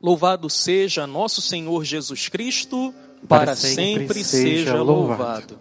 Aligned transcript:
Louvado 0.00 0.50
seja 0.50 1.06
nosso 1.06 1.40
Senhor 1.40 1.84
Jesus 1.84 2.28
Cristo, 2.28 2.94
para, 3.26 3.46
para 3.46 3.56
sempre, 3.56 4.22
sempre, 4.22 4.24
seja 4.24 4.82
louvado. 4.82 5.54
louvado. 5.54 5.58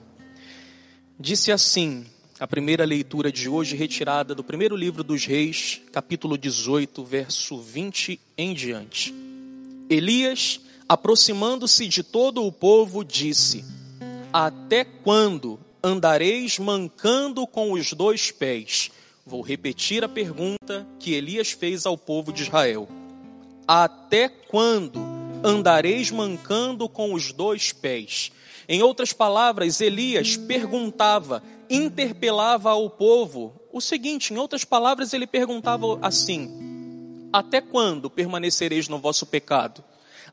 Disse 1.18 1.52
assim 1.52 2.06
a 2.38 2.46
primeira 2.46 2.84
leitura 2.84 3.32
de 3.32 3.48
hoje, 3.48 3.78
retirada 3.78 4.36
do 4.36 4.44
primeiro 4.44 4.76
livro 4.76 5.04
dos 5.06 5.26
Reis, 5.26 5.82
capítulo 5.94 6.38
18, 6.38 7.02
verso 7.06 7.62
20 7.62 8.20
em 8.38 8.54
diante. 8.54 9.16
Elias, 9.90 10.60
aproximando-se 10.88 11.88
de 11.88 12.04
todo 12.04 12.44
o 12.44 12.52
povo, 12.52 13.06
disse: 13.06 13.64
Até 14.34 14.84
quando 14.84 15.58
andareis 15.82 16.60
mancando 16.60 17.48
com 17.48 17.72
os 17.72 17.94
dois 17.94 18.32
pés? 18.32 18.92
Vou 19.26 19.42
repetir 19.42 20.04
a 20.04 20.10
pergunta 20.10 20.86
que 21.00 21.14
Elias 21.14 21.52
fez 21.52 21.86
ao 21.86 21.98
povo 21.98 22.34
de 22.34 22.44
Israel 22.44 22.90
até 23.68 24.30
quando 24.30 25.00
andareis 25.44 26.12
mancando 26.12 26.88
com 26.88 27.14
os 27.14 27.32
dois 27.32 27.72
pés? 27.72 28.32
Em 28.68 28.82
outras 28.82 29.14
palavras, 29.14 29.80
Elias 29.80 30.38
perguntava, 30.38 31.44
interpelava 31.70 32.72
ao 32.72 32.90
povo 32.90 33.54
o 33.72 33.82
seguinte: 33.82 34.34
em 34.34 34.38
outras 34.38 34.64
palavras, 34.64 35.14
ele 35.14 35.28
perguntava 35.28 36.00
assim: 36.02 37.30
Até 37.32 37.62
quando 37.62 38.10
permanecereis 38.10 38.88
no 38.88 39.00
vosso 39.00 39.26
pecado? 39.26 39.84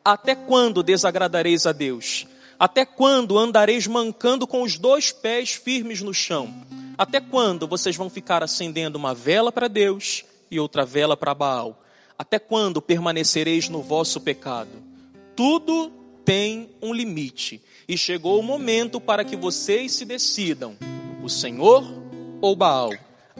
Até 0.05 0.35
quando 0.35 0.83
desagradareis 0.83 1.67
a 1.67 1.73
Deus? 1.73 2.27
Até 2.59 2.85
quando 2.85 3.39
andareis 3.39 3.87
mancando 3.87 4.47
com 4.47 4.63
os 4.63 4.79
dois 4.79 5.11
pés 5.11 5.53
firmes 5.53 6.01
no 6.01 6.15
chão? 6.15 6.55
Até 6.97 7.21
quando 7.21 7.67
vocês 7.67 7.97
vão 7.97 8.09
ficar 8.09 8.43
acendendo 8.43 8.97
uma 8.97 9.15
vela 9.15 9.51
para 9.51 9.67
Deus 9.67 10.25
e 10.51 10.61
outra 10.61 10.85
vela 10.85 11.17
para 11.17 11.35
Baal? 11.35 11.83
Até 12.23 12.39
quando 12.39 12.81
permanecereis 12.81 13.69
no 13.69 13.83
vosso 13.83 14.21
pecado? 14.21 14.71
Tudo 15.35 15.91
tem 16.25 16.71
um 16.81 16.95
limite, 16.95 17.61
e 17.89 17.99
chegou 17.99 18.39
o 18.39 18.45
momento 18.45 19.01
para 19.01 19.25
que 19.25 19.35
vocês 19.35 19.91
se 19.91 20.05
decidam: 20.05 20.77
o 21.21 21.29
Senhor 21.29 21.85
ou 22.41 22.55
Baal? 22.55 22.93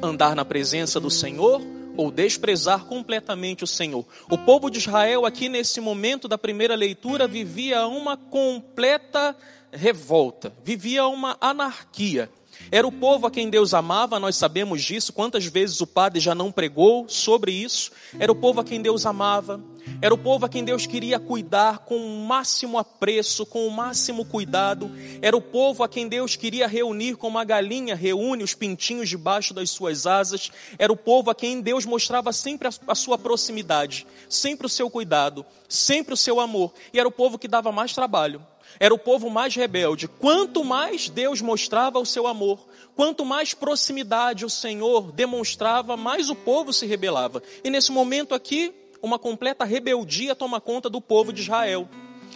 Andar 0.03 0.35
na 0.35 0.45
presença 0.45 0.99
do 0.99 1.13
Senhor 1.13 1.63
ou 1.97 2.11
desprezar 2.11 2.85
completamente 2.87 3.63
o 3.63 3.69
Senhor. 3.69 4.05
O 4.29 4.37
povo 4.37 4.69
de 4.69 4.79
Israel, 4.79 5.25
aqui 5.25 5.49
nesse 5.49 5.81
momento 5.81 6.27
da 6.27 6.37
primeira 6.37 6.75
leitura, 6.75 7.29
vivia 7.29 7.87
uma 7.87 8.17
completa 8.17 9.37
revolta, 9.71 10.53
vivia 10.65 11.07
uma 11.07 11.37
anarquia. 11.41 12.29
Era 12.71 12.87
o 12.87 12.93
povo 12.93 13.27
a 13.27 13.31
quem 13.31 13.51
Deus 13.51 13.75
amava, 13.75 14.19
nós 14.19 14.37
sabemos 14.37 14.83
disso. 14.83 15.13
Quantas 15.13 15.47
vezes 15.47 15.81
o 15.81 15.87
padre 15.87 16.21
já 16.21 16.35
não 16.35 16.53
pregou 16.53 17.09
sobre 17.09 17.53
isso? 17.53 17.91
Era 18.19 18.33
o 18.33 18.35
povo 18.35 18.61
a 18.61 18.65
quem 18.65 18.81
Deus 18.81 19.05
amava. 19.07 19.61
Era 20.03 20.13
o 20.13 20.19
povo 20.19 20.45
a 20.45 20.49
quem 20.49 20.65
Deus 20.65 20.85
queria 20.85 21.21
cuidar 21.21 21.79
com 21.79 21.97
o 21.97 22.27
máximo 22.27 22.77
apreço, 22.77 23.47
com 23.47 23.69
o 23.69 23.71
máximo 23.71 24.25
cuidado. 24.25 24.91
Era 25.23 25.37
o 25.37 25.41
povo 25.41 25.85
a 25.85 25.89
quem 25.89 26.09
Deus 26.09 26.35
queria 26.35 26.67
reunir 26.67 27.15
como 27.15 27.39
uma 27.39 27.45
galinha 27.45 27.95
reúne 27.95 28.43
os 28.43 28.53
pintinhos 28.53 29.09
debaixo 29.09 29.55
das 29.55 29.71
suas 29.71 30.05
asas. 30.05 30.51
Era 30.77 30.93
o 30.93 30.97
povo 30.97 31.31
a 31.31 31.37
quem 31.37 31.61
Deus 31.61 31.87
mostrava 31.87 32.33
sempre 32.33 32.69
a 32.89 32.95
sua 32.97 33.17
proximidade, 33.17 34.05
sempre 34.29 34.67
o 34.67 34.69
seu 34.69 34.91
cuidado, 34.91 35.47
sempre 35.69 36.15
o 36.15 36.17
seu 36.17 36.41
amor. 36.41 36.75
E 36.93 36.99
era 36.99 37.09
o 37.09 37.13
povo 37.13 37.39
que 37.39 37.47
dava 37.47 37.71
mais 37.71 37.93
trabalho 37.93 38.45
era 38.81 38.95
o 38.95 38.99
povo 38.99 39.29
mais 39.29 39.55
rebelde. 39.55 40.09
Quanto 40.09 40.65
mais 40.65 41.11
Deus 41.11 41.43
mostrava 41.43 41.99
o 41.99 42.07
seu 42.07 42.27
amor, 42.27 42.67
quanto 42.97 43.23
mais 43.23 43.53
proximidade 43.53 44.47
o 44.47 44.51
Senhor 44.51 45.13
demonstrava, 45.13 45.95
mais 45.95 46.31
o 46.31 46.35
povo 46.35 46.73
se 46.73 46.87
rebelava. 46.87 47.43
E 47.63 47.69
nesse 47.69 47.93
momento 47.93 48.35
aqui, 48.35 48.73
uma 49.03 49.19
completa 49.19 49.65
rebeldia 49.65 50.35
toma 50.35 50.61
conta 50.61 50.89
do 50.89 51.01
povo 51.01 51.33
de 51.33 51.43
Israel. 51.43 51.89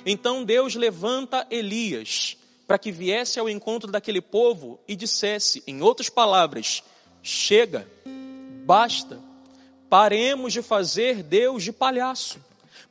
Então 0.04 0.44
Deus 0.44 0.74
levanta 0.74 1.46
Elias 1.50 2.36
para 2.66 2.78
que 2.78 2.90
viesse 2.90 3.38
ao 3.38 3.48
encontro 3.48 3.90
daquele 3.90 4.20
povo 4.20 4.80
e 4.86 4.96
dissesse, 4.96 5.62
em 5.66 5.80
outras 5.80 6.08
palavras: 6.08 6.82
chega, 7.22 7.88
basta, 8.64 9.18
paremos 9.88 10.52
de 10.52 10.60
fazer 10.60 11.22
Deus 11.22 11.62
de 11.62 11.72
palhaço, 11.72 12.38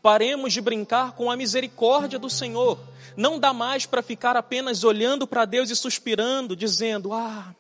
paremos 0.02 0.54
de 0.54 0.62
brincar 0.62 1.12
com 1.12 1.30
a 1.30 1.36
misericórdia 1.36 2.18
do 2.18 2.30
Senhor 2.30 2.80
não 3.16 3.40
dá 3.40 3.54
mais 3.54 3.86
para 3.86 4.02
ficar 4.02 4.36
apenas 4.36 4.84
olhando 4.84 5.26
para 5.26 5.46
Deus 5.46 5.70
e 5.70 5.76
suspirando, 5.76 6.56
dizendo: 6.56 7.14
Ah, 7.14 7.56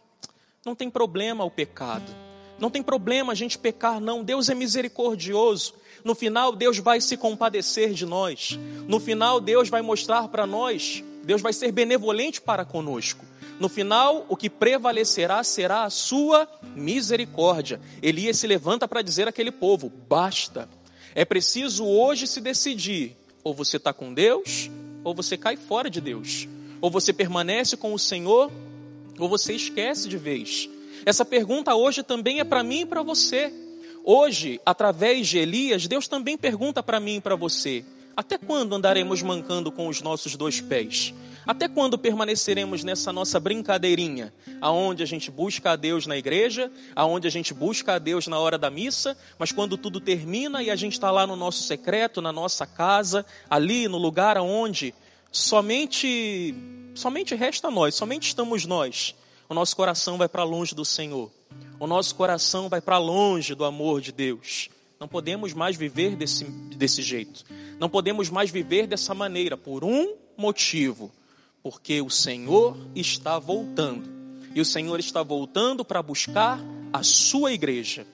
não 0.66 0.75
tem 0.75 0.90
problema 0.90 1.44
o 1.44 1.52
pecado. 1.52 2.25
Não 2.60 2.70
tem 2.70 2.82
problema 2.82 3.34
a 3.34 3.36
gente 3.36 3.58
pecar, 3.58 4.00
não. 4.00 4.24
Deus 4.24 4.50
é 4.50 4.56
misericordioso. 4.56 5.74
No 6.04 6.16
final, 6.16 6.56
Deus 6.56 6.78
vai 6.78 7.02
se 7.02 7.18
compadecer 7.18 7.94
de 7.94 8.06
nós. 8.06 8.60
No 8.88 9.00
final, 9.00 9.42
Deus 9.42 9.70
vai 9.70 9.82
mostrar 9.82 10.28
para 10.28 10.46
nós, 10.46 11.04
Deus 11.24 11.42
vai 11.42 11.52
ser 11.52 11.72
benevolente 11.72 12.40
para 12.40 12.64
conosco. 12.64 13.26
No 13.60 13.70
final, 13.70 14.26
o 14.30 14.36
que 14.36 14.50
prevalecerá 14.50 15.44
será 15.44 15.84
a 15.84 15.90
sua 15.90 16.48
misericórdia. 16.76 17.80
Elias 18.02 18.38
se 18.38 18.48
levanta 18.48 18.88
para 18.88 19.02
dizer 19.02 19.28
àquele 19.28 19.52
povo: 19.52 19.92
basta. 20.08 20.70
É 21.14 21.24
preciso 21.24 21.86
hoje 21.86 22.28
se 22.28 22.42
decidir: 22.42 23.16
ou 23.44 23.54
você 23.54 23.78
está 23.78 23.94
com 23.94 24.14
Deus, 24.14 24.70
ou 25.04 25.16
você 25.16 25.38
cai 25.38 25.56
fora 25.56 25.90
de 25.90 26.02
Deus. 26.02 26.48
Ou 26.82 26.92
você 26.92 27.14
permanece 27.14 27.78
com 27.78 27.94
o 27.94 28.00
Senhor, 28.00 28.52
ou 29.18 29.30
você 29.30 29.54
esquece 29.54 30.10
de 30.10 30.18
vez. 30.18 30.70
Essa 31.06 31.24
pergunta 31.24 31.76
hoje 31.76 32.02
também 32.02 32.40
é 32.40 32.44
para 32.44 32.64
mim 32.64 32.82
e 32.82 32.86
para 32.86 33.04
você. 33.04 33.54
Hoje, 34.04 34.60
através 34.66 35.28
de 35.28 35.38
Elias, 35.38 35.88
Deus 35.88 36.08
também 36.08 36.36
pergunta 36.36 36.82
para 36.82 37.00
mim 37.00 37.18
e 37.18 37.22
para 37.22 37.36
você: 37.36 37.86
até 38.18 38.40
quando 38.40 38.74
andaremos 38.74 39.22
mancando 39.22 39.72
com 39.72 39.88
os 39.88 40.02
nossos 40.02 40.36
dois 40.36 40.60
pés? 40.60 41.14
Até 41.46 41.68
quando 41.68 41.96
permaneceremos 41.96 42.84
nessa 42.84 43.14
nossa 43.14 43.40
brincadeirinha, 43.40 44.34
aonde 44.60 45.04
a 45.04 45.06
gente 45.06 45.30
busca 45.30 45.74
a 45.74 45.76
Deus 45.76 46.08
na 46.08 46.18
igreja, 46.18 46.72
aonde 46.96 47.28
a 47.28 47.32
gente 47.32 47.54
busca 47.54 47.94
a 47.94 48.00
Deus 48.00 48.26
na 48.26 48.40
hora 48.40 48.58
da 48.58 48.72
missa, 48.72 49.16
mas 49.38 49.52
quando 49.52 49.78
tudo 49.78 50.00
termina 50.00 50.64
e 50.64 50.72
a 50.72 50.76
gente 50.76 50.94
está 50.94 51.12
lá 51.12 51.28
no 51.28 51.36
nosso 51.36 51.62
secreto, 51.64 52.20
na 52.20 52.32
nossa 52.32 52.66
casa, 52.66 53.24
ali 53.48 53.88
no 53.88 54.00
lugar 54.00 54.38
aonde 54.38 54.92
somente 55.32 56.56
somente 56.96 57.36
resta 57.36 57.70
nós, 57.70 57.94
somente 57.94 58.28
estamos 58.28 58.66
nós. 58.66 59.14
O 59.47 59.53
nosso 59.53 59.75
coração 59.75 60.17
vai 60.17 60.28
para 60.28 60.44
longe 60.44 60.73
do 60.73 60.85
Senhor. 60.85 61.31
O 61.79 61.88
nosso 61.88 62.16
coração 62.16 62.69
vai 62.69 62.81
para 62.81 62.97
longe 62.97 63.53
do 63.53 63.66
amor 63.66 64.01
de 64.01 64.11
Deus. 64.11 64.69
Não 65.00 65.07
podemos 65.07 65.53
mais 65.53 65.75
viver 65.75 66.16
desse, 66.16 66.45
desse 66.45 67.01
jeito. 67.01 67.44
Não 67.79 67.89
podemos 67.89 68.29
mais 68.29 68.50
viver 68.50 68.88
dessa 68.88 69.13
maneira 69.13 69.57
por 69.57 69.83
um 69.83 70.16
motivo 70.38 71.11
porque 71.66 72.00
o 72.00 72.11
Senhor 72.11 72.78
está 72.94 73.39
voltando. 73.39 74.07
E 74.53 74.61
o 74.61 74.66
Senhor 74.66 75.00
está 75.00 75.23
voltando 75.23 75.83
para 75.83 76.00
buscar 76.00 76.59
a 76.94 77.01
sua 77.01 77.53
igreja, 77.53 78.06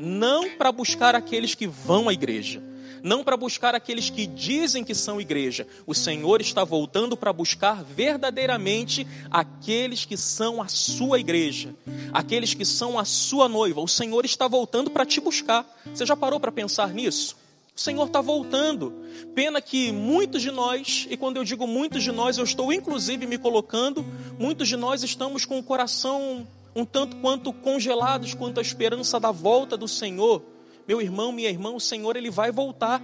não 0.00 0.50
para 0.56 0.72
buscar 0.72 1.14
aqueles 1.14 1.54
que 1.54 1.68
vão 1.68 2.08
à 2.08 2.12
igreja, 2.12 2.60
não 3.06 3.22
para 3.22 3.36
buscar 3.36 3.72
aqueles 3.72 4.10
que 4.10 4.26
dizem 4.26 4.82
que 4.82 4.94
são 4.94 5.20
igreja. 5.20 5.64
O 5.86 5.94
Senhor 5.94 6.40
está 6.40 6.64
voltando 6.64 7.16
para 7.16 7.32
buscar 7.32 7.84
verdadeiramente 7.84 9.06
aqueles 9.30 10.04
que 10.04 10.16
são 10.16 10.60
a 10.60 10.66
sua 10.66 11.20
igreja, 11.20 11.72
aqueles 12.12 12.52
que 12.52 12.64
são 12.64 12.98
a 12.98 13.04
sua 13.04 13.48
noiva. 13.48 13.80
O 13.80 13.86
Senhor 13.86 14.24
está 14.24 14.48
voltando 14.48 14.90
para 14.90 15.06
te 15.06 15.20
buscar. 15.20 15.64
Você 15.86 16.04
já 16.04 16.16
parou 16.16 16.40
para 16.40 16.50
pensar 16.50 16.88
nisso? 16.88 17.36
O 17.76 17.80
Senhor 17.80 18.06
está 18.06 18.20
voltando. 18.20 18.92
Pena 19.36 19.60
que 19.60 19.92
muitos 19.92 20.42
de 20.42 20.50
nós, 20.50 21.06
e 21.08 21.16
quando 21.16 21.36
eu 21.36 21.44
digo 21.44 21.64
muitos 21.64 22.02
de 22.02 22.10
nós, 22.10 22.38
eu 22.38 22.44
estou 22.44 22.72
inclusive 22.72 23.24
me 23.24 23.38
colocando, 23.38 24.04
muitos 24.36 24.66
de 24.66 24.76
nós 24.76 25.04
estamos 25.04 25.44
com 25.44 25.60
o 25.60 25.62
coração 25.62 26.44
um 26.74 26.84
tanto 26.84 27.16
quanto 27.18 27.52
congelados 27.52 28.34
quanto 28.34 28.58
à 28.58 28.62
esperança 28.62 29.20
da 29.20 29.30
volta 29.30 29.76
do 29.76 29.86
Senhor. 29.86 30.55
Meu 30.86 31.00
irmão, 31.00 31.32
minha 31.32 31.50
irmã, 31.50 31.70
o 31.70 31.80
Senhor 31.80 32.16
ele 32.16 32.30
vai 32.30 32.52
voltar. 32.52 33.02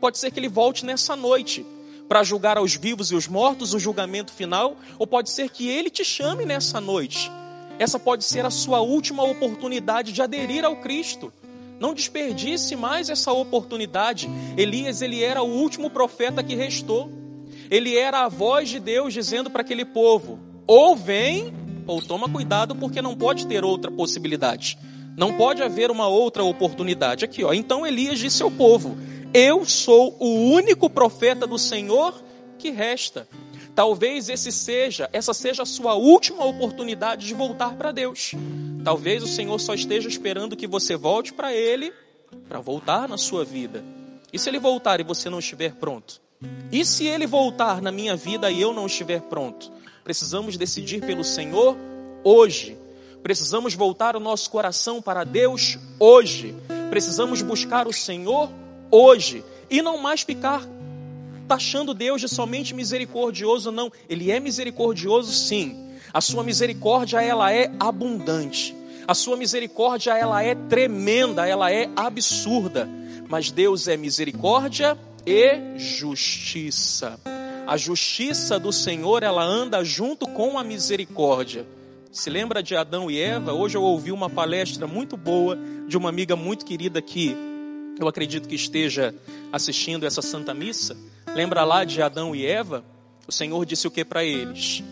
Pode 0.00 0.18
ser 0.18 0.30
que 0.30 0.40
ele 0.40 0.48
volte 0.48 0.86
nessa 0.86 1.14
noite 1.14 1.64
para 2.08 2.22
julgar 2.22 2.56
aos 2.56 2.74
vivos 2.74 3.10
e 3.10 3.14
os 3.14 3.28
mortos 3.28 3.74
o 3.74 3.78
julgamento 3.78 4.32
final, 4.32 4.76
ou 4.98 5.06
pode 5.06 5.30
ser 5.30 5.50
que 5.50 5.68
ele 5.68 5.90
te 5.90 6.02
chame 6.02 6.46
nessa 6.46 6.80
noite. 6.80 7.30
Essa 7.78 7.98
pode 7.98 8.24
ser 8.24 8.46
a 8.46 8.50
sua 8.50 8.80
última 8.80 9.22
oportunidade 9.22 10.10
de 10.10 10.22
aderir 10.22 10.64
ao 10.64 10.76
Cristo. 10.76 11.30
Não 11.78 11.94
desperdice 11.94 12.74
mais 12.74 13.10
essa 13.10 13.30
oportunidade. 13.32 14.28
Elias, 14.56 15.02
ele 15.02 15.22
era 15.22 15.42
o 15.42 15.48
último 15.48 15.90
profeta 15.90 16.42
que 16.42 16.54
restou. 16.54 17.12
Ele 17.70 17.96
era 17.96 18.24
a 18.24 18.28
voz 18.28 18.70
de 18.70 18.80
Deus 18.80 19.12
dizendo 19.12 19.50
para 19.50 19.60
aquele 19.60 19.84
povo: 19.84 20.40
ou 20.66 20.96
vem, 20.96 21.52
ou 21.86 22.02
toma 22.02 22.28
cuidado, 22.28 22.74
porque 22.74 23.02
não 23.02 23.14
pode 23.14 23.46
ter 23.46 23.64
outra 23.64 23.90
possibilidade. 23.90 24.78
Não 25.18 25.34
pode 25.34 25.62
haver 25.62 25.90
uma 25.90 26.06
outra 26.06 26.44
oportunidade. 26.44 27.24
Aqui, 27.24 27.42
ó. 27.42 27.52
Então 27.52 27.84
Elias 27.84 28.20
disse 28.20 28.40
ao 28.42 28.50
povo: 28.50 28.96
Eu 29.34 29.64
sou 29.64 30.16
o 30.20 30.52
único 30.52 30.88
profeta 30.88 31.44
do 31.44 31.58
Senhor 31.58 32.14
que 32.56 32.70
resta. 32.70 33.28
Talvez 33.74 34.28
esse 34.28 34.50
seja, 34.50 35.10
essa 35.12 35.34
seja 35.34 35.64
a 35.64 35.66
sua 35.66 35.94
última 35.94 36.44
oportunidade 36.44 37.26
de 37.26 37.34
voltar 37.34 37.74
para 37.74 37.92
Deus. 37.92 38.34
Talvez 38.84 39.22
o 39.22 39.26
Senhor 39.26 39.58
só 39.58 39.74
esteja 39.74 40.08
esperando 40.08 40.56
que 40.56 40.66
você 40.66 40.96
volte 40.96 41.32
para 41.32 41.52
Ele 41.52 41.92
para 42.48 42.60
voltar 42.60 43.08
na 43.08 43.18
sua 43.18 43.44
vida. 43.44 43.84
E 44.32 44.38
se 44.38 44.48
ele 44.48 44.58
voltar 44.58 45.00
e 45.00 45.04
você 45.04 45.28
não 45.28 45.38
estiver 45.38 45.74
pronto? 45.74 46.20
E 46.70 46.84
se 46.84 47.06
ele 47.06 47.26
voltar 47.26 47.82
na 47.82 47.90
minha 47.90 48.14
vida 48.14 48.50
e 48.50 48.60
eu 48.60 48.72
não 48.72 48.86
estiver 48.86 49.22
pronto? 49.22 49.72
Precisamos 50.04 50.56
decidir 50.56 51.00
pelo 51.00 51.24
Senhor 51.24 51.76
hoje. 52.22 52.76
Precisamos 53.22 53.74
voltar 53.74 54.16
o 54.16 54.20
nosso 54.20 54.50
coração 54.50 55.02
para 55.02 55.24
Deus 55.24 55.78
hoje. 55.98 56.54
Precisamos 56.90 57.42
buscar 57.42 57.86
o 57.86 57.92
Senhor 57.92 58.50
hoje 58.90 59.44
e 59.70 59.82
não 59.82 59.98
mais 59.98 60.22
ficar 60.22 60.66
taxando 61.46 61.94
Deus 61.94 62.20
de 62.20 62.28
somente 62.28 62.74
misericordioso, 62.74 63.72
não. 63.72 63.90
Ele 64.08 64.30
é 64.30 64.38
misericordioso, 64.38 65.32
sim. 65.32 65.88
A 66.12 66.20
sua 66.20 66.42
misericórdia 66.42 67.22
ela 67.22 67.52
é 67.52 67.72
abundante. 67.80 68.76
A 69.06 69.14
sua 69.14 69.36
misericórdia 69.36 70.12
ela 70.16 70.42
é 70.42 70.54
tremenda, 70.54 71.46
ela 71.46 71.72
é 71.72 71.88
absurda. 71.96 72.88
Mas 73.28 73.50
Deus 73.50 73.88
é 73.88 73.96
misericórdia 73.96 74.96
e 75.26 75.78
justiça. 75.78 77.18
A 77.66 77.76
justiça 77.76 78.58
do 78.58 78.72
Senhor, 78.72 79.22
ela 79.22 79.42
anda 79.42 79.84
junto 79.84 80.26
com 80.26 80.58
a 80.58 80.64
misericórdia. 80.64 81.66
Se 82.18 82.28
lembra 82.28 82.64
de 82.64 82.74
Adão 82.74 83.08
e 83.08 83.20
Eva? 83.20 83.52
Hoje 83.52 83.76
eu 83.76 83.82
ouvi 83.84 84.10
uma 84.10 84.28
palestra 84.28 84.88
muito 84.88 85.16
boa 85.16 85.56
de 85.86 85.96
uma 85.96 86.08
amiga 86.08 86.34
muito 86.34 86.66
querida 86.66 87.00
que 87.00 87.32
eu 87.96 88.08
acredito 88.08 88.48
que 88.48 88.56
esteja 88.56 89.14
assistindo 89.52 90.04
essa 90.04 90.20
Santa 90.20 90.52
Missa. 90.52 90.96
Lembra 91.32 91.62
lá 91.62 91.84
de 91.84 92.02
Adão 92.02 92.34
e 92.34 92.44
Eva? 92.44 92.84
O 93.28 93.30
Senhor 93.30 93.64
disse 93.64 93.86
o 93.86 93.90
que 93.90 94.04
para 94.04 94.24
eles? 94.24 94.82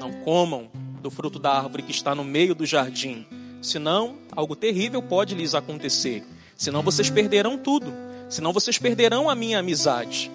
Não 0.00 0.14
comam 0.24 0.70
do 1.02 1.10
fruto 1.10 1.38
da 1.38 1.52
árvore 1.52 1.82
que 1.82 1.92
está 1.92 2.14
no 2.14 2.24
meio 2.24 2.54
do 2.54 2.64
jardim, 2.64 3.26
senão 3.60 4.16
algo 4.34 4.56
terrível 4.56 5.02
pode 5.02 5.34
lhes 5.34 5.54
acontecer. 5.54 6.24
Senão 6.56 6.80
vocês 6.80 7.10
perderão 7.10 7.58
tudo 7.58 7.92
senão 8.30 8.50
vocês 8.50 8.78
perderão 8.78 9.28
a 9.28 9.34
minha 9.34 9.58
amizade. 9.58 10.30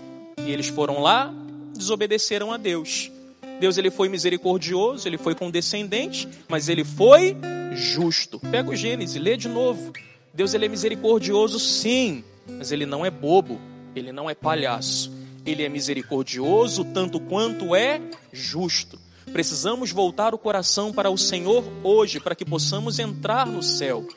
E 0.46 0.52
eles 0.52 0.68
foram 0.68 1.02
lá, 1.02 1.34
desobedeceram 1.76 2.54
a 2.54 2.58
Deus. 2.58 3.12
Deus 3.60 3.78
ele 3.78 3.90
foi 3.90 4.08
misericordioso, 4.10 5.08
ele 5.08 5.18
foi 5.18 5.34
condescendente, 5.34 6.28
mas 6.48 6.70
ele 6.70 6.84
foi 6.84 7.36
justo. 7.74 8.40
Pega 8.40 8.70
o 8.70 8.76
Gênesis, 8.76 9.22
lê 9.22 9.36
de 9.36 9.48
novo. 9.48 9.94
Deus 10.34 10.54
ele 10.54 10.66
é 10.66 10.70
misericordioso 10.70 11.60
sim, 11.60 12.24
mas 12.48 12.72
ele 12.72 12.86
não 12.86 13.06
é 13.06 13.10
bobo, 13.10 13.60
ele 13.96 14.12
não 14.12 14.30
é 14.30 14.36
palhaço. 14.36 15.12
Ele 15.46 15.64
é 15.64 15.70
misericordioso 15.70 16.84
tanto 16.86 17.20
quanto 17.20 17.76
é 17.76 18.02
justo. 18.32 19.00
Precisamos 19.32 19.92
voltar 19.92 20.34
o 20.34 20.38
coração 20.38 20.94
para 20.94 21.10
o 21.10 21.18
Senhor 21.18 21.64
hoje, 21.84 22.20
para 22.20 22.36
que 22.36 22.46
possamos 22.46 23.00
entrar 23.00 23.46
no 23.46 23.64
céu. 23.64 24.08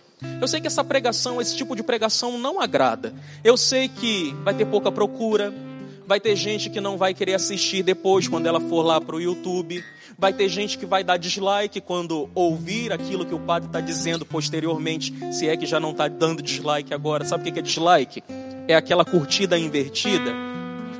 Eu 0.40 0.46
sei 0.46 0.60
que 0.60 0.66
essa 0.66 0.84
pregação, 0.84 1.40
esse 1.40 1.56
tipo 1.56 1.74
de 1.74 1.82
pregação 1.82 2.38
não 2.38 2.60
agrada. 2.60 3.14
Eu 3.42 3.56
sei 3.56 3.88
que 3.88 4.34
vai 4.44 4.54
ter 4.54 4.66
pouca 4.66 4.92
procura, 4.92 5.52
vai 6.10 6.18
ter 6.18 6.34
gente 6.34 6.68
que 6.68 6.80
não 6.80 6.98
vai 6.98 7.14
querer 7.14 7.34
assistir 7.34 7.84
depois 7.84 8.26
quando 8.26 8.44
ela 8.44 8.60
for 8.60 8.82
lá 8.82 9.00
para 9.00 9.14
o 9.14 9.20
YouTube. 9.20 9.84
Vai 10.18 10.32
ter 10.32 10.48
gente 10.48 10.76
que 10.76 10.84
vai 10.84 11.04
dar 11.04 11.16
dislike 11.16 11.80
quando 11.80 12.28
ouvir 12.34 12.92
aquilo 12.92 13.24
que 13.24 13.32
o 13.32 13.38
padre 13.38 13.68
está 13.68 13.80
dizendo 13.80 14.26
posteriormente, 14.26 15.14
se 15.32 15.48
é 15.48 15.56
que 15.56 15.66
já 15.66 15.78
não 15.78 15.92
está 15.92 16.08
dando 16.08 16.42
dislike 16.42 16.92
agora. 16.92 17.24
Sabe 17.24 17.48
o 17.48 17.52
que 17.52 17.60
é 17.60 17.62
dislike? 17.62 18.24
É 18.66 18.74
aquela 18.74 19.04
curtida 19.04 19.56
invertida. 19.56 20.34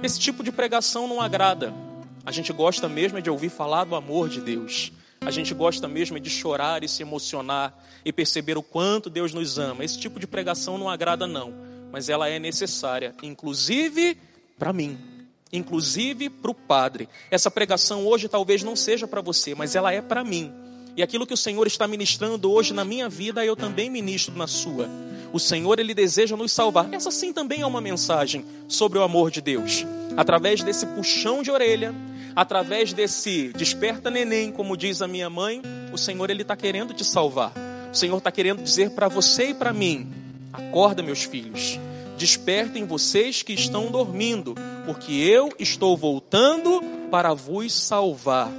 Esse 0.01 0.21
tipo 0.21 0.45
de 0.45 0.53
pregação 0.53 1.09
não 1.09 1.21
agrada. 1.21 1.75
A 2.25 2.31
gente 2.31 2.53
gosta 2.53 2.89
mesmo 2.89 3.21
de 3.21 3.29
ouvir 3.29 3.49
falar 3.49 3.83
do 3.83 3.97
amor 3.97 4.29
de 4.29 4.41
Deus. 4.41 4.93
A 5.23 5.33
gente 5.33 5.53
gosta 5.53 5.89
mesmo 5.89 6.21
de 6.21 6.31
chorar 6.31 6.85
e 6.85 6.89
se 6.89 7.03
emocionar 7.03 7.77
e 8.05 8.13
perceber 8.13 8.57
o 8.57 8.63
quanto 8.63 9.11
Deus 9.11 9.35
nos 9.35 9.59
ama. 9.59 9.85
Esse 9.85 9.99
tipo 9.99 10.21
de 10.21 10.27
pregação 10.29 10.79
não 10.79 10.89
agrada, 10.89 11.27
não, 11.27 11.53
mas 11.91 12.09
ela 12.09 12.29
é 12.29 12.39
necessária, 12.39 13.13
inclusive 13.25 14.17
para 14.61 14.75
mim, 14.75 14.99
inclusive 15.51 16.29
para 16.29 16.51
o 16.51 16.55
Padre. 16.55 17.09
Essa 17.31 17.51
pregação 17.51 18.07
hoje 18.07 18.29
talvez 18.29 18.63
não 18.63 18.77
seja 18.77 19.09
para 19.09 19.23
você, 19.23 19.55
mas 19.55 19.75
ela 19.75 19.91
é 19.91 20.03
para 20.03 20.23
mim. 20.23 20.53
E 20.95 21.03
aquilo 21.03 21.27
que 21.27 21.33
o 21.33 21.37
Senhor 21.37 21.67
está 21.67 21.89
ministrando 21.89 22.53
hoje 22.53 22.75
na 22.75 22.85
minha 22.85 23.09
vida, 23.09 23.43
eu 23.43 23.57
também 23.57 23.89
ministro 23.89 24.37
na 24.37 24.47
sua. 24.47 24.87
O 25.33 25.39
Senhor, 25.39 25.79
Ele 25.79 25.95
deseja 25.95 26.37
nos 26.37 26.53
salvar. 26.53 26.93
Essa 26.93 27.11
sim 27.11 27.33
também 27.33 27.63
é 27.63 27.67
uma 27.67 27.81
mensagem 27.81 28.45
sobre 28.69 28.99
o 28.99 29.03
amor 29.03 29.31
de 29.31 29.41
Deus. 29.41 29.87
Através 30.15 30.63
desse 30.63 30.85
puxão 30.89 31.43
de 31.43 31.51
orelha, 31.51 31.95
através 32.37 32.93
desse 32.93 33.53
desperta 33.57 34.11
neném, 34.11 34.53
como 34.53 34.77
diz 34.77 35.01
a 35.01 35.09
minha 35.09 35.31
mãe, 35.31 35.63
o 35.91 35.97
Senhor 35.97 36.29
ele 36.29 36.43
está 36.43 36.55
querendo 36.55 36.93
te 36.93 37.05
salvar. 37.05 37.55
O 37.91 37.97
Senhor 37.97 38.19
está 38.19 38.31
querendo 38.31 38.63
dizer 38.63 38.91
para 38.91 39.09
você 39.09 39.51
e 39.51 39.55
para 39.55 39.73
mim: 39.73 40.13
acorda, 40.53 41.03
meus 41.03 41.23
filhos, 41.23 41.79
despertem 42.21 42.85
vocês 42.85 43.43
que 43.43 43.55
estão 43.55 43.91
dormindo, 43.91 44.55
porque 44.85 45.11
eu 45.11 45.51
estou 45.59 45.97
voltando 45.97 46.83
para 47.11 47.33
vos 47.33 47.73
salvar. 47.73 48.53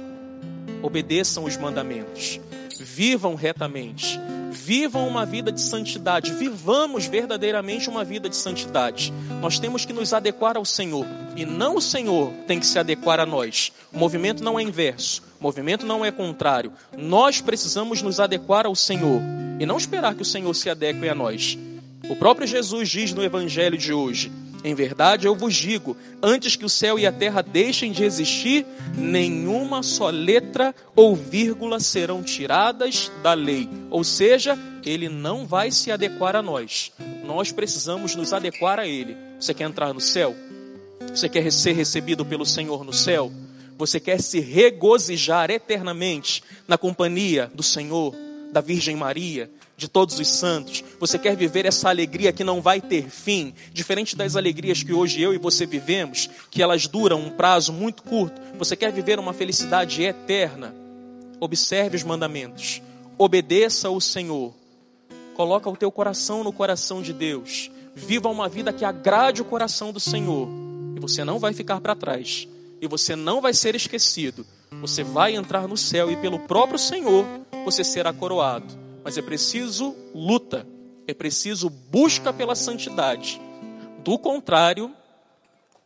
Obedeçam 0.82 1.44
os 1.44 1.56
mandamentos, 1.56 2.40
vivam 2.80 3.36
retamente, 3.36 4.18
vivam 4.50 5.06
uma 5.06 5.24
vida 5.24 5.52
de 5.52 5.60
santidade, 5.60 6.32
vivamos 6.32 7.06
verdadeiramente 7.06 7.88
uma 7.88 8.02
vida 8.02 8.28
de 8.28 8.34
santidade. 8.34 9.12
Nós 9.40 9.60
temos 9.60 9.84
que 9.84 9.92
nos 9.92 10.12
adequar 10.12 10.56
ao 10.56 10.64
Senhor 10.64 11.06
e 11.36 11.46
não 11.46 11.76
o 11.76 11.80
Senhor 11.80 12.32
tem 12.48 12.58
que 12.58 12.66
se 12.66 12.80
adequar 12.80 13.20
a 13.20 13.26
nós. 13.26 13.70
O 13.92 13.98
movimento 13.98 14.42
não 14.42 14.58
é 14.58 14.62
inverso, 14.64 15.22
o 15.38 15.42
movimento 15.42 15.86
não 15.86 16.04
é 16.04 16.10
contrário. 16.10 16.72
Nós 16.98 17.40
precisamos 17.40 18.02
nos 18.02 18.18
adequar 18.18 18.66
ao 18.66 18.74
Senhor 18.74 19.22
e 19.60 19.64
não 19.64 19.76
esperar 19.76 20.16
que 20.16 20.22
o 20.22 20.24
Senhor 20.24 20.52
se 20.52 20.68
adeque 20.68 21.08
a 21.08 21.14
nós. 21.14 21.56
O 22.08 22.16
próprio 22.16 22.46
Jesus 22.46 22.88
diz 22.88 23.12
no 23.12 23.22
evangelho 23.22 23.78
de 23.78 23.92
hoje: 23.92 24.30
em 24.64 24.74
verdade, 24.74 25.26
eu 25.26 25.34
vos 25.34 25.54
digo: 25.54 25.96
antes 26.22 26.54
que 26.54 26.64
o 26.64 26.68
céu 26.68 26.98
e 26.98 27.06
a 27.06 27.12
terra 27.12 27.42
deixem 27.42 27.90
de 27.90 28.04
existir, 28.04 28.64
nenhuma 28.96 29.82
só 29.82 30.08
letra 30.10 30.74
ou 30.94 31.16
vírgula 31.16 31.80
serão 31.80 32.22
tiradas 32.22 33.10
da 33.22 33.34
lei. 33.34 33.68
Ou 33.90 34.04
seja, 34.04 34.56
ele 34.84 35.08
não 35.08 35.46
vai 35.46 35.70
se 35.70 35.90
adequar 35.90 36.36
a 36.36 36.42
nós. 36.42 36.92
Nós 37.24 37.50
precisamos 37.50 38.14
nos 38.14 38.32
adequar 38.32 38.78
a 38.78 38.86
ele. 38.86 39.16
Você 39.40 39.52
quer 39.52 39.64
entrar 39.64 39.92
no 39.92 40.00
céu? 40.00 40.34
Você 41.08 41.28
quer 41.28 41.50
ser 41.50 41.72
recebido 41.72 42.24
pelo 42.24 42.46
Senhor 42.46 42.84
no 42.84 42.92
céu? 42.92 43.32
Você 43.76 43.98
quer 43.98 44.20
se 44.20 44.38
regozijar 44.38 45.50
eternamente 45.50 46.42
na 46.68 46.78
companhia 46.78 47.50
do 47.52 47.62
Senhor, 47.64 48.14
da 48.52 48.60
Virgem 48.60 48.94
Maria, 48.94 49.50
de 49.76 49.88
todos 49.88 50.20
os 50.20 50.28
santos, 50.28 50.84
você 51.00 51.18
quer 51.18 51.34
viver 51.34 51.64
essa 51.64 51.88
alegria 51.88 52.32
que 52.32 52.44
não 52.44 52.60
vai 52.60 52.80
ter 52.80 53.08
fim, 53.08 53.54
diferente 53.72 54.14
das 54.14 54.36
alegrias 54.36 54.82
que 54.82 54.92
hoje 54.92 55.20
eu 55.20 55.32
e 55.32 55.38
você 55.38 55.64
vivemos, 55.64 56.28
que 56.50 56.62
elas 56.62 56.86
duram 56.86 57.18
um 57.18 57.30
prazo 57.30 57.72
muito 57.72 58.02
curto, 58.02 58.40
você 58.58 58.76
quer 58.76 58.92
viver 58.92 59.18
uma 59.18 59.32
felicidade 59.32 60.02
eterna, 60.02 60.74
observe 61.40 61.96
os 61.96 62.04
mandamentos, 62.04 62.82
obedeça 63.16 63.88
ao 63.88 64.00
Senhor, 64.00 64.54
coloca 65.34 65.70
o 65.70 65.76
teu 65.76 65.90
coração 65.90 66.44
no 66.44 66.52
coração 66.52 67.00
de 67.00 67.14
Deus, 67.14 67.70
viva 67.94 68.28
uma 68.28 68.48
vida 68.48 68.72
que 68.72 68.84
agrade 68.84 69.40
o 69.40 69.46
coração 69.46 69.92
do 69.92 69.98
Senhor, 69.98 70.46
e 70.94 71.00
você 71.00 71.24
não 71.24 71.38
vai 71.38 71.54
ficar 71.54 71.80
para 71.80 71.96
trás, 71.96 72.46
e 72.80 72.86
você 72.86 73.16
não 73.16 73.40
vai 73.40 73.54
ser 73.54 73.74
esquecido, 73.74 74.46
você 74.80 75.02
vai 75.04 75.34
entrar 75.34 75.68
no 75.68 75.76
céu 75.76 76.10
e 76.10 76.16
pelo 76.16 76.38
próprio 76.40 76.78
Senhor 76.78 77.24
você 77.64 77.84
será 77.84 78.12
coroado 78.12 78.82
mas 79.04 79.18
é 79.18 79.22
preciso 79.22 79.94
luta, 80.14 80.66
é 81.06 81.14
preciso 81.14 81.68
busca 81.68 82.32
pela 82.32 82.54
santidade. 82.54 83.40
Do 84.04 84.18
contrário, 84.18 84.92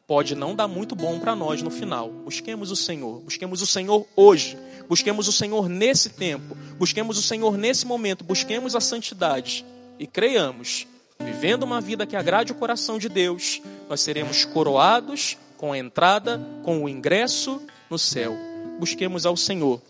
pode 0.06 0.34
não 0.34 0.54
dar 0.54 0.68
muito 0.68 0.94
bom 0.94 1.18
para 1.18 1.34
nós 1.34 1.62
no 1.62 1.70
final. 1.70 2.10
Busquemos 2.10 2.70
o 2.70 2.76
Senhor, 2.76 3.20
busquemos 3.20 3.62
o 3.62 3.66
Senhor 3.66 4.06
hoje, 4.14 4.58
busquemos 4.88 5.28
o 5.28 5.32
Senhor 5.32 5.68
nesse 5.68 6.10
tempo, 6.10 6.56
busquemos 6.78 7.18
o 7.18 7.22
Senhor 7.22 7.56
nesse 7.56 7.86
momento, 7.86 8.24
busquemos 8.24 8.76
a 8.76 8.80
santidade 8.80 9.64
e 9.98 10.06
creiamos, 10.06 10.86
vivendo 11.18 11.62
uma 11.62 11.80
vida 11.80 12.06
que 12.06 12.16
agrade 12.16 12.52
o 12.52 12.56
coração 12.56 12.98
de 12.98 13.08
Deus, 13.08 13.62
nós 13.88 14.00
seremos 14.00 14.44
coroados 14.44 15.38
com 15.56 15.72
a 15.72 15.78
entrada, 15.78 16.38
com 16.62 16.84
o 16.84 16.88
ingresso 16.88 17.62
no 17.88 17.98
céu. 17.98 18.55
Busquemos 18.78 19.26
ao 19.26 19.36
Senhor, 19.36 19.80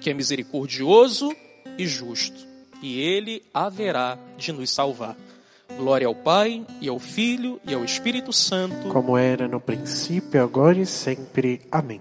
que 0.00 0.10
é 0.10 0.14
misericordioso 0.14 1.34
e 1.78 1.86
justo 1.86 2.46
e 2.82 3.00
ele 3.00 3.42
haverá 3.52 4.18
de 4.36 4.52
nos 4.52 4.70
salvar. 4.70 5.16
Glória 5.76 6.06
ao 6.06 6.14
Pai, 6.14 6.64
e 6.80 6.88
ao 6.88 6.98
Filho, 6.98 7.60
e 7.66 7.74
ao 7.74 7.84
Espírito 7.84 8.32
Santo. 8.32 8.88
Como 8.88 9.18
era 9.18 9.48
no 9.48 9.60
princípio, 9.60 10.42
agora 10.42 10.78
e 10.78 10.86
sempre. 10.86 11.60
Amém. 11.72 12.00